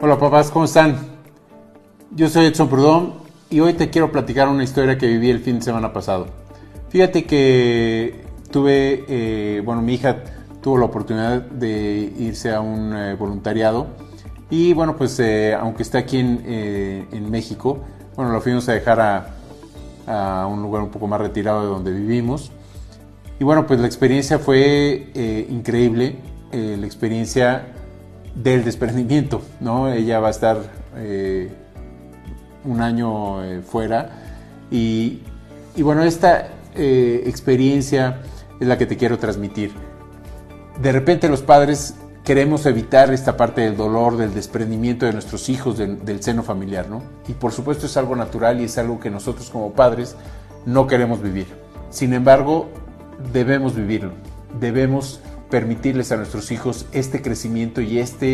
[0.00, 0.96] Hola papás, ¿cómo están?
[2.10, 3.14] Yo soy Edson Prudón
[3.50, 6.26] y hoy te quiero platicar una historia que viví el fin de semana pasado.
[6.88, 10.24] Fíjate que tuve, eh, bueno, mi hija
[10.60, 13.86] tuvo la oportunidad de irse a un eh, voluntariado
[14.50, 17.78] y bueno, pues eh, aunque está aquí en, México,
[18.16, 19.00] bueno, lo fuimos a dejar
[20.06, 22.50] a, un lugar un poco más retirado de donde vivimos.
[23.38, 26.16] Y bueno, pues la experiencia fue increíble,
[26.52, 27.66] la experiencia
[28.34, 29.92] del desprendimiento, ¿no?
[29.92, 30.58] Ella va a estar
[30.96, 31.50] eh,
[32.64, 34.10] un año eh, fuera
[34.70, 35.20] y,
[35.78, 38.20] bueno, esta eh, experiencia
[38.58, 39.72] es la que te quiero transmitir.
[40.80, 41.94] De repente los padres
[42.24, 47.02] queremos evitar esta parte del dolor, del desprendimiento de nuestros hijos, del seno familiar, ¿no?
[47.28, 50.16] Y por supuesto es algo natural y es algo que nosotros como padres
[50.66, 51.46] no queremos vivir.
[51.90, 52.70] Sin embargo,
[53.32, 54.12] debemos vivirlo,
[54.60, 58.26] debemos permitirles a nuestros hijos este crecimiento y esta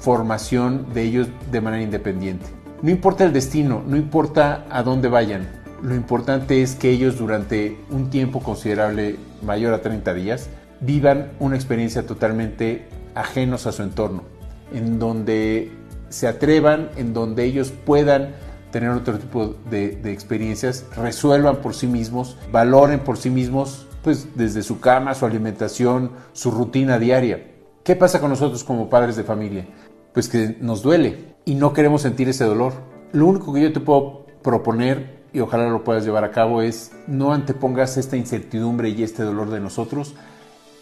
[0.00, 2.46] formación de ellos de manera independiente.
[2.82, 7.78] No importa el destino, no importa a dónde vayan, lo importante es que ellos durante
[7.90, 10.48] un tiempo considerable, mayor a 30 días,
[10.80, 14.24] vivan una experiencia totalmente ajenos a su entorno,
[14.72, 15.72] en donde
[16.08, 18.34] se atrevan, en donde ellos puedan
[18.70, 24.36] tener otro tipo de, de experiencias, resuelvan por sí mismos, valoren por sí mismos pues
[24.36, 27.46] desde su cama, su alimentación, su rutina diaria.
[27.84, 29.66] ¿Qué pasa con nosotros como padres de familia?
[30.12, 32.74] Pues que nos duele y no queremos sentir ese dolor.
[33.12, 36.92] Lo único que yo te puedo proponer, y ojalá lo puedas llevar a cabo, es
[37.06, 40.14] no antepongas esta incertidumbre y este dolor de nosotros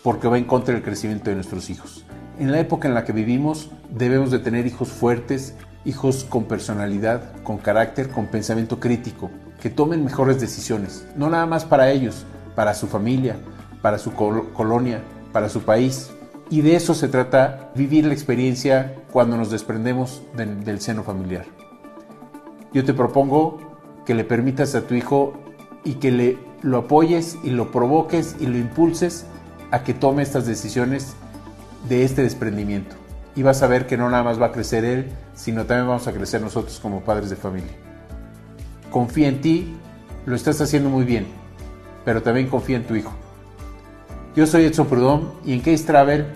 [0.02, 2.04] porque va en contra del crecimiento de nuestros hijos.
[2.38, 7.32] En la época en la que vivimos debemos de tener hijos fuertes, hijos con personalidad,
[7.42, 9.30] con carácter, con pensamiento crítico,
[9.60, 12.26] que tomen mejores decisiones, no nada más para ellos,
[12.58, 13.36] para su familia,
[13.82, 15.00] para su colonia,
[15.32, 16.10] para su país.
[16.50, 21.44] Y de eso se trata vivir la experiencia cuando nos desprendemos del seno familiar.
[22.72, 23.60] Yo te propongo
[24.04, 25.34] que le permitas a tu hijo
[25.84, 29.24] y que le, lo apoyes y lo provoques y lo impulses
[29.70, 31.14] a que tome estas decisiones
[31.88, 32.96] de este desprendimiento.
[33.36, 36.08] Y vas a ver que no nada más va a crecer él, sino también vamos
[36.08, 37.70] a crecer nosotros como padres de familia.
[38.90, 39.76] Confía en ti,
[40.26, 41.37] lo estás haciendo muy bien
[42.04, 43.12] pero también confía en tu hijo.
[44.36, 46.26] Yo soy Edson Prudón y en Case Travel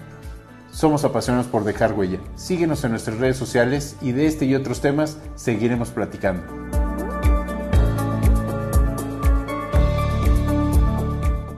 [0.73, 2.19] somos apasionados por dejar huella.
[2.35, 6.43] Síguenos en nuestras redes sociales y de este y otros temas seguiremos platicando.